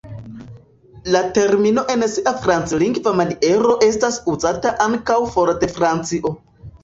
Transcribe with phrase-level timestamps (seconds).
[1.15, 6.33] La termino en sia franclingva maniero estas uzata ankaŭ for de Francio.